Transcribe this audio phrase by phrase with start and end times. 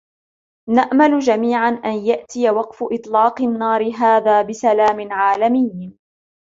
[0.69, 5.93] نأمل جميعًا أن يأتي وقف إطلاق النار هذا بسلام عالمي.